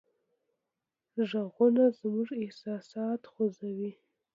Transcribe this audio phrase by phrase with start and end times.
[1.29, 3.91] غږونه زموږ احساسات خوځوي.